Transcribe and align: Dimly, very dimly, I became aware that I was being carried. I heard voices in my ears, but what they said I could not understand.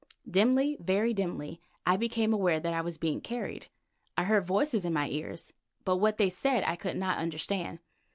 Dimly, 0.27 0.77
very 0.79 1.13
dimly, 1.13 1.61
I 1.85 1.95
became 1.95 2.33
aware 2.33 2.59
that 2.59 2.73
I 2.73 2.81
was 2.81 2.97
being 2.97 3.21
carried. 3.21 3.67
I 4.17 4.23
heard 4.23 4.47
voices 4.47 4.83
in 4.83 4.93
my 4.93 5.07
ears, 5.09 5.53
but 5.85 5.97
what 5.97 6.17
they 6.17 6.27
said 6.31 6.63
I 6.63 6.75
could 6.75 6.97
not 6.97 7.19
understand. 7.19 7.77